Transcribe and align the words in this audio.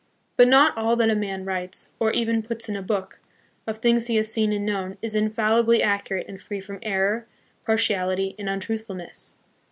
But 0.35 0.47
not 0.47 0.75
all 0.75 0.95
that 0.95 1.11
a 1.11 1.15
man 1.15 1.45
writes, 1.45 1.91
or 1.99 2.11
even 2.11 2.41
puts 2.41 2.65
hi 2.65 2.73
a 2.73 2.81
book, 2.81 3.19
of 3.67 3.77
things 3.77 4.07
he 4.07 4.15
has 4.15 4.33
seen 4.33 4.51
and 4.51 4.65
known, 4.65 4.97
is 4.99 5.13
infallibly 5.13 5.83
accurate 5.83 6.27
and 6.27 6.41
free 6.41 6.59
from 6.59 6.79
error, 6.81 7.27
partiality, 7.65 8.33
and 8.39 8.49
untruthfulness. 8.49 9.35